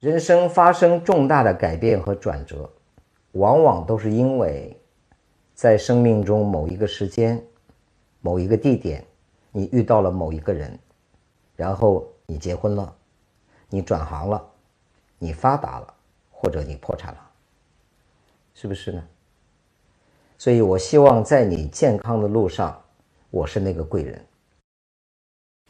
[0.00, 2.70] 人生发生重大的改变和转折，
[3.32, 4.78] 往往都是因为
[5.54, 7.42] 在生命中某一个时间、
[8.20, 9.02] 某一个地点，
[9.50, 10.78] 你遇到了某一个人，
[11.54, 12.94] 然后你结婚了，
[13.70, 14.46] 你转行了，
[15.18, 15.94] 你发达了，
[16.30, 17.30] 或者你破产了，
[18.52, 19.02] 是不是呢？
[20.36, 22.78] 所以我希望在你健康的路上，
[23.30, 24.22] 我是那个贵人。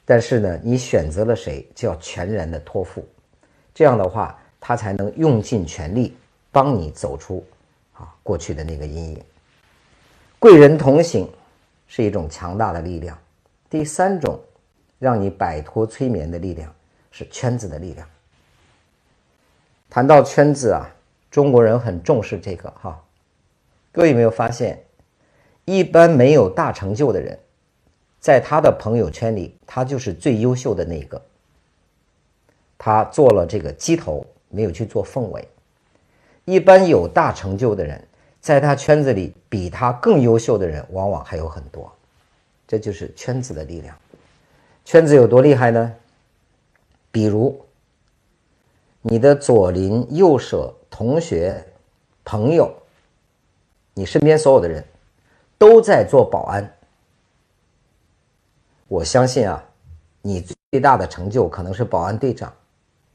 [0.05, 3.07] 但是呢，你选择了谁，就要全然的托付，
[3.77, 6.17] 这样的话，他才能用尽全力
[6.51, 7.45] 帮你走出
[7.93, 9.23] 啊过去的那个阴影。
[10.39, 11.31] 贵人同行
[11.87, 13.19] 是一种强大的力量。
[13.69, 14.41] 第三种，
[14.99, 16.75] 让你摆脱催眠的力量
[17.11, 18.09] 是圈子的力量。
[19.91, 20.89] 谈到圈子啊，
[21.31, 22.99] 中国人很重视这个哈。
[23.93, 24.83] 各位有没有发现，
[25.67, 27.39] 一般没有大成就的人？
[28.21, 31.21] 在他的朋友圈里，他就是最优秀的那个。
[32.79, 35.47] 他做了这个鸡头，没有去做凤尾。
[36.45, 38.03] 一般有大成就的人，
[38.41, 41.93] 在他圈子里比他更优秀的人往往还有很多。
[42.69, 43.97] 这就是圈子的力量。
[44.85, 45.93] 圈子有多厉害呢？
[47.11, 47.65] 比如，
[49.03, 51.65] 你的左邻右舍、同学、
[52.25, 52.73] 朋友，
[53.95, 54.85] 你身边所有的人
[55.59, 56.73] 都在做保安。
[58.87, 59.65] 我相信啊，
[60.23, 62.53] 你最大的成就可能是保安队长，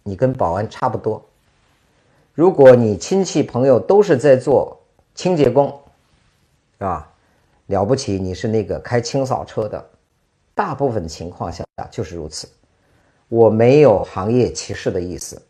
[0.03, 1.23] 你跟保安差不多。
[2.33, 4.79] 如果你亲戚朋友都是在做
[5.13, 5.77] 清洁工，
[6.79, 7.07] 啊，
[7.67, 9.89] 了不起，你是那个开清扫车的，
[10.55, 12.47] 大部分情况下就是如此。
[13.27, 15.41] 我没有行业歧视的意思，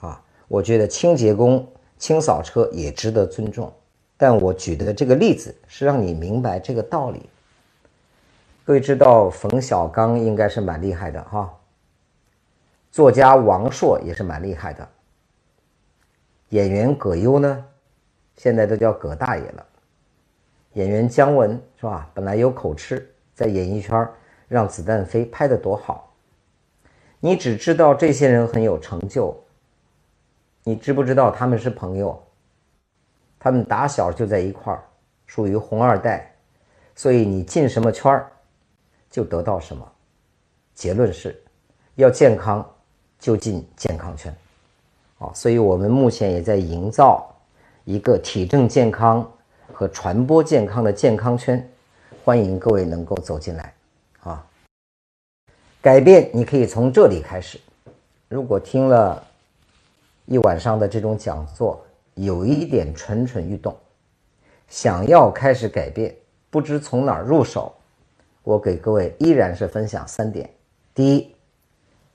[0.00, 1.66] 啊，我觉得清洁工、
[1.98, 3.72] 清扫车也值得尊重，
[4.16, 7.28] 但我举的这个例子是让你明白这个道理。
[8.64, 11.52] 各位知道冯小刚应该是蛮厉害的哈，
[12.90, 14.88] 作家王朔也是蛮厉害的，
[16.48, 17.64] 演员葛优呢，
[18.36, 19.64] 现在都叫葛大爷了，
[20.72, 22.10] 演员姜文是吧？
[22.12, 24.08] 本来有口吃，在演艺圈
[24.48, 26.12] 让子弹飞拍的多好，
[27.20, 29.40] 你只知道这些人很有成就，
[30.64, 32.20] 你知不知道他们是朋友？
[33.38, 34.82] 他们打小就在一块儿，
[35.26, 36.34] 属于红二代，
[36.96, 38.30] 所以你进什么圈儿？
[39.08, 39.90] 就得到什么？
[40.74, 41.40] 结论是，
[41.94, 42.68] 要健康
[43.20, 44.34] 就进健康圈，
[45.18, 47.30] 啊，所以我们目前也在营造
[47.84, 49.30] 一个体证健康
[49.72, 51.70] 和传播健康的健康圈，
[52.24, 53.74] 欢迎各位能够走进来，
[54.22, 54.44] 啊，
[55.82, 57.60] 改变你可以从这里开始。
[58.28, 59.22] 如果听了
[60.24, 63.76] 一晚上的这种讲座，有一点蠢蠢欲动，
[64.68, 66.14] 想要开始改变，
[66.48, 67.74] 不知从哪儿入手。
[68.42, 70.48] 我给各位依然是分享三点：
[70.94, 71.34] 第一，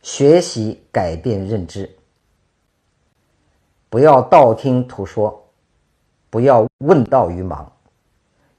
[0.05, 1.89] 学习改变认知，
[3.89, 5.43] 不要道听途说，
[6.29, 7.66] 不要问道于盲，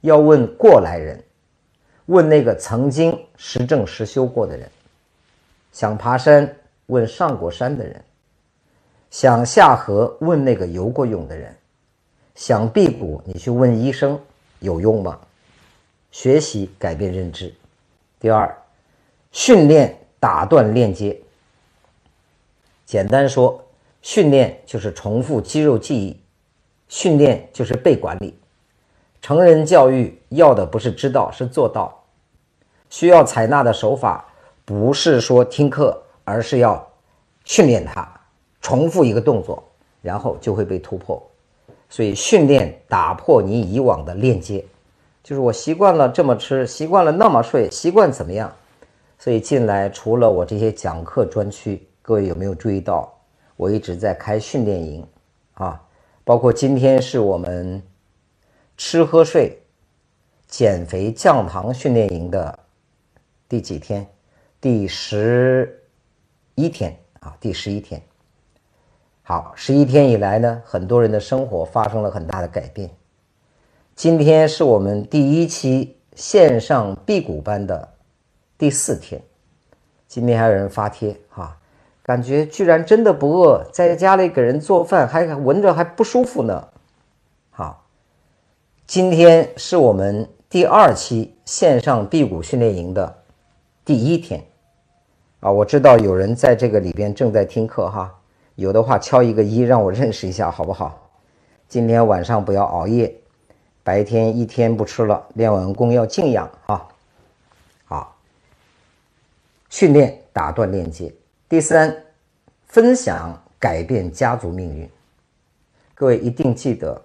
[0.00, 1.22] 要问过来人，
[2.06, 4.68] 问那个曾经实证实修过的人。
[5.70, 6.52] 想爬山，
[6.86, 7.94] 问上过山的人；
[9.08, 11.52] 想下河，问那个游过泳的人；
[12.34, 14.20] 想辟谷，你去问医生
[14.58, 15.20] 有用吗？
[16.10, 17.54] 学习改变认知。
[18.18, 18.52] 第二，
[19.30, 21.16] 训练打断链接。
[22.86, 23.60] 简单说，
[24.00, 26.16] 训练就是重复肌肉记忆，
[26.86, 28.38] 训练就是被管理。
[29.20, 31.92] 成人教育要的不是知道，是做到。
[32.88, 34.24] 需要采纳的手法
[34.64, 36.88] 不是说听课，而是要
[37.44, 38.08] 训练它，
[38.60, 39.60] 重复一个动作，
[40.00, 41.20] 然后就会被突破。
[41.90, 44.64] 所以，训练打破你以往的链接。
[45.24, 48.52] 就是我习惯了这么吃，习惯了那么睡，习惯怎么样？
[49.18, 53.12] 所以进来除了我这些讲课专区，各位有没有注意到，
[53.56, 55.04] 我一直在开训练营
[55.54, 55.82] 啊？
[56.22, 57.82] 包括今天是我们
[58.76, 59.60] 吃喝睡
[60.46, 62.56] 减肥降糖训练营的
[63.48, 64.06] 第几天？
[64.60, 65.84] 第十
[66.54, 68.00] 一天啊，第十一天。
[69.24, 72.88] 好，十一天以来呢，很多人的生活发生了很大的改变。
[73.96, 77.88] 今天是我们第一期线上辟谷班的
[78.56, 79.20] 第四天，
[80.06, 81.58] 今天还有人发帖哈，
[82.06, 86.68] 感觉居然真的不饿，在家里给人做饭还闻着还不舒服呢。
[87.50, 87.84] 好，
[88.86, 93.12] 今天是我们第二期线上辟谷训练营的
[93.84, 94.40] 第一天
[95.40, 98.14] 啊，我知道有人在这个里边正在听课哈，
[98.54, 101.10] 有的话敲一个一，让我认识一下好不好？
[101.66, 103.12] 今天晚上不要熬夜。
[103.82, 106.86] 白天一天不吃了，练完功要静养啊！
[107.84, 108.16] 好，
[109.68, 111.12] 训练打断链接。
[111.48, 111.96] 第三，
[112.66, 114.90] 分享改变家族命运。
[115.94, 117.00] 各位一定记得，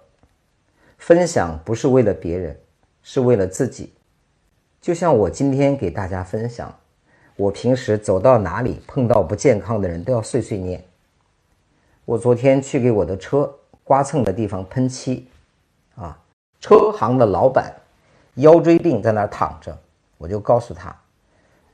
[0.98, 2.58] 分享不是为了别人，
[3.04, 3.92] 是为了自己。
[4.80, 6.76] 就像我今天给大家分享，
[7.36, 10.84] 我平时走到哪里碰到不健康的人都要碎碎念。
[12.04, 13.48] 我昨天去给我的车
[13.84, 15.28] 刮蹭的地方喷漆，
[15.94, 16.18] 啊，
[16.58, 17.72] 车行的老板
[18.34, 19.78] 腰椎病在那儿躺着，
[20.18, 20.92] 我就告诉他，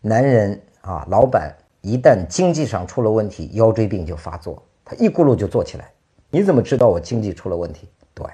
[0.03, 5.90] 男人啊，老板一旦经济上出了问题，腰椎病就发作，他一咕噜就坐起来。
[6.30, 7.88] 你怎么知道我经济出了问题？
[8.14, 8.26] 对，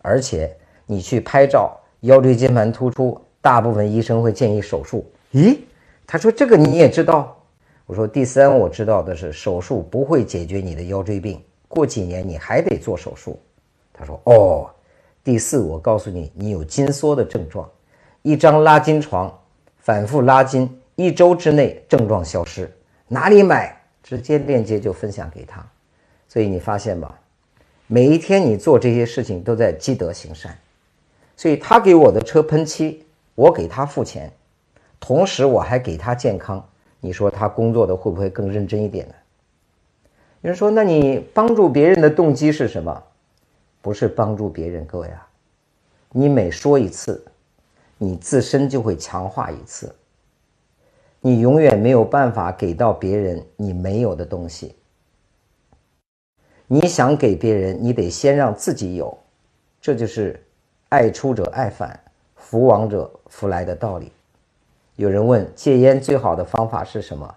[0.00, 0.54] 而且
[0.86, 3.20] 你去拍照，腰椎间盘突出。
[3.40, 5.04] 大部分医生会建议手术。
[5.32, 5.58] 咦，
[6.06, 7.36] 他说这个你也知道？
[7.86, 13.36] 我说第三，我知道的是手术不会解决你的腰椎病，过几年你还得做手术。
[13.92, 14.70] 他说哦，
[15.24, 17.68] 第四，我告诉你，你有筋缩的症状，
[18.22, 19.36] 一张拉筋床，
[19.78, 22.70] 反复拉筋，一周之内症状消失。
[23.08, 23.80] 哪里买？
[24.02, 25.64] 直接链接就分享给他。
[26.28, 27.20] 所以你发现吧，
[27.86, 30.58] 每一天你做这些事情都在积德行善。
[31.36, 33.04] 所以他给我的车喷漆。
[33.34, 34.30] 我给他付钱，
[35.00, 36.62] 同时我还给他健康，
[37.00, 39.14] 你说他工作的会不会更认真一点呢？
[40.42, 43.02] 有人说，那你帮助别人的动机是什么？
[43.80, 45.26] 不是帮助别人，各位啊，
[46.10, 47.24] 你每说一次，
[47.96, 49.92] 你自身就会强化一次。
[51.24, 54.74] 你永远没有办法给到别人你没有的东西。
[56.66, 59.16] 你想给别人，你得先让自己有，
[59.80, 60.42] 这就是
[60.88, 61.98] 爱出者爱返。
[62.34, 64.10] 福往者福来的道理。
[64.96, 67.32] 有人问戒烟最好的方法是什么？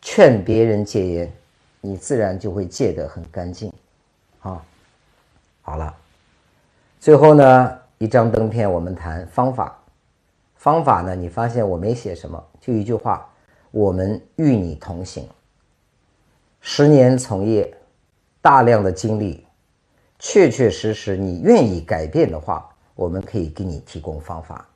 [0.00, 1.32] 劝别人戒烟，
[1.80, 3.72] 你自然就会戒得很干净。
[4.40, 4.64] 啊，
[5.62, 5.92] 好了，
[7.00, 9.76] 最后呢，一张灯片，我们谈方法。
[10.66, 13.32] 方法呢，你发现我没写什么，就一句话：
[13.70, 15.24] 我们与你同行。
[16.60, 17.72] 十年从业，
[18.42, 19.46] 大量的经历，
[20.18, 22.68] 确确实实，你愿意改变的话。
[22.96, 24.66] 我们可以给你提供方法，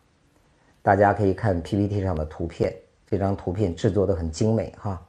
[0.81, 2.73] 大家可以看 PPT 上的图片，
[3.09, 5.03] 这张图片制作的很精美哈。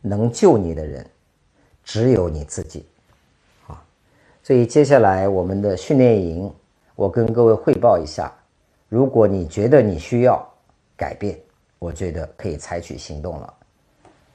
[0.00, 1.06] 能救你的人，
[1.84, 2.86] 只有你自己，
[3.66, 3.84] 啊，
[4.42, 6.50] 所以接下来我们的训练营，
[6.96, 8.32] 我跟各位汇报一下。
[8.92, 10.46] 如果你觉得你需要
[10.98, 11.40] 改变，
[11.78, 13.54] 我觉得可以采取行动了。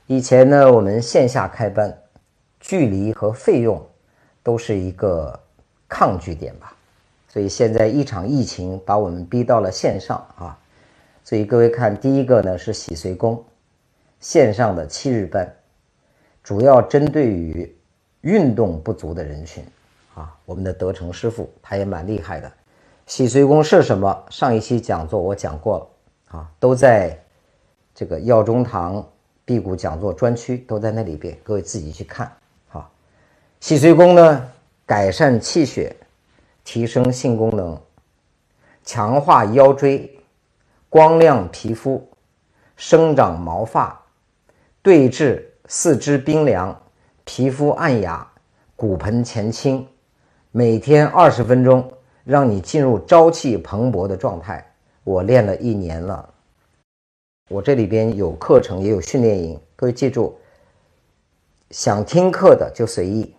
[0.08, 1.96] 以前呢，我们线下开班，
[2.60, 3.80] 距离和费用
[4.42, 5.40] 都是一个
[5.88, 6.76] 抗拒点吧。
[7.28, 10.58] 所以现在一场疫情把我们逼到了线上啊，
[11.24, 13.46] 所以各位看，第一个呢是洗髓功
[14.20, 15.56] 线上的七日班，
[16.42, 17.78] 主要针对于
[18.22, 19.64] 运动不足的人群
[20.16, 20.36] 啊。
[20.46, 22.52] 我们的德成师傅他也蛮厉害的。
[23.08, 24.26] 洗髓功是什么？
[24.30, 27.18] 上一期讲座我讲过了啊，都在
[27.96, 29.04] 这个药中堂
[29.46, 32.32] 辟谷讲座专区都在那里边，各位自己去看
[32.70, 32.88] 啊。
[33.62, 34.52] 洗髓功呢，
[34.86, 35.96] 改善气血。
[36.66, 37.80] 提升性功能，
[38.84, 40.20] 强化腰椎，
[40.90, 42.06] 光亮皮肤，
[42.76, 43.98] 生长毛发，
[44.82, 46.78] 对治四肢冰凉、
[47.24, 48.30] 皮肤暗哑、
[48.76, 49.88] 骨盆前倾。
[50.52, 51.90] 每天二十分钟，
[52.28, 54.70] 让你进入朝气蓬勃的状态。
[55.06, 56.30] 我练了一年了，
[57.50, 59.58] 我这里边有课程，也有训练营。
[59.78, 60.38] 各位记住，
[61.72, 63.34] 想听课的就随意。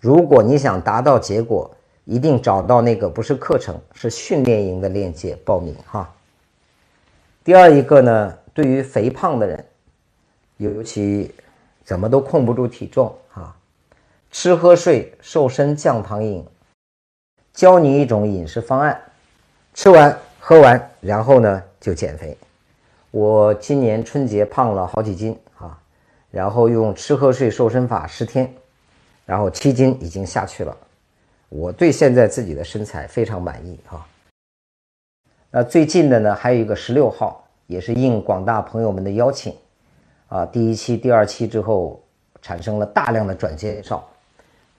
[0.00, 1.70] 如果你想达到结果，
[2.06, 6.10] 一定找到那个不是课程，是训练营的链接报名哈。
[7.44, 9.62] 第二一个呢，对于肥胖的人，
[10.56, 11.30] 尤其
[11.84, 13.54] 怎么都控不住体重啊，
[14.30, 16.42] 吃喝睡瘦身降糖饮，
[17.52, 18.98] 教你一种饮食方案，
[19.74, 22.36] 吃完喝完，然后呢就减肥。
[23.10, 25.78] 我今年春节胖了好几斤啊，
[26.30, 28.50] 然后用吃喝睡瘦身法十天，
[29.26, 30.74] 然后七斤已经下去了。
[31.50, 34.06] 我对现在自己的身材非常满意啊。
[35.50, 39.54] 那最近的呢，还有一个十六号，也是应广大朋友们的邀请，
[40.28, 42.02] 啊，第一期、第二期之后
[42.40, 44.02] 产生了大量的转介绍，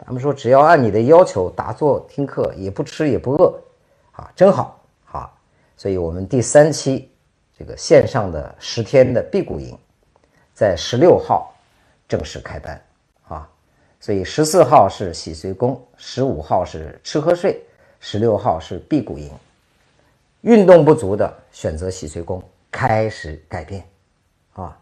[0.05, 3.53] 他们说只要按你的要求打坐听课，也不吃也不饿，
[4.11, 4.79] 啊，真好，
[5.11, 5.31] 啊，
[5.77, 7.09] 所以我们第三期
[7.57, 9.77] 这个线上的十天的辟谷营，
[10.53, 11.53] 在十六号
[12.07, 12.81] 正式开班
[13.27, 13.49] 啊。
[13.99, 17.63] 所以十四号是洗髓功，十五号是吃喝睡，
[18.01, 19.31] 十六号是辟谷营。
[20.41, 23.81] 运动不足的选择洗髓功，开始改变。
[24.51, 24.77] 啊，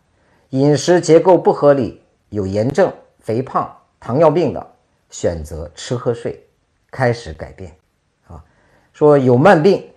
[0.49, 4.70] 饮食结构不合理、有炎症、肥胖、糖尿病的
[5.11, 6.43] 选择吃喝睡，
[6.89, 7.71] 开始改变。
[8.27, 8.43] 啊，
[8.91, 9.87] 说有慢病，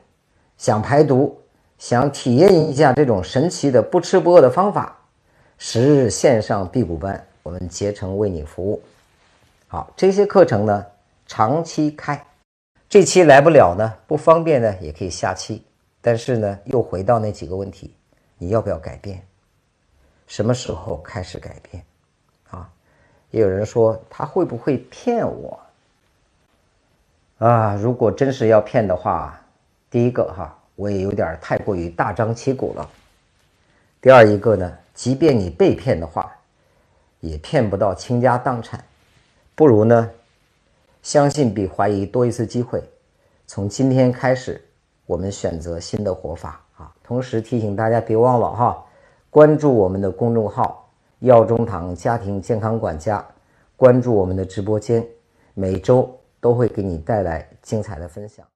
[0.59, 1.40] 想排毒，
[1.78, 4.99] 想体验一下这种神奇的不吃不饿的方法，
[5.56, 8.83] 十日线上辟谷班，我们竭诚为你服务。
[9.68, 10.85] 好，这些课程呢
[11.26, 12.23] 长期开，
[12.88, 15.64] 这期来不了呢，不方便呢，也可以下期。
[16.00, 17.94] 但是呢，又回到那几个问题，
[18.37, 19.26] 你要不要改变？
[20.26, 21.83] 什么时候开始改变？
[22.50, 22.71] 啊，
[23.34, 25.58] 也有人说他会不会骗我？
[27.38, 29.40] 啊，如果真是要骗的话，
[29.90, 32.88] 第一个哈，我也有点太过于大张旗鼓了。
[34.00, 36.32] 第二一个呢，即便你被骗的话，
[37.18, 38.84] 也骗不到倾家荡产。
[39.56, 40.08] 不如呢，
[41.02, 42.80] 相信比怀疑多一次机会。
[43.48, 44.64] 从今天开始，
[45.06, 46.94] 我们选择新的活法啊！
[47.02, 48.84] 同时提醒大家，别忘了哈，
[49.28, 50.83] 关注我们的公众号
[51.25, 53.26] “药中堂家庭健康管家”，
[53.76, 55.02] 关注我们的直播间，
[55.54, 58.47] 每周都会给你带来精彩的分享。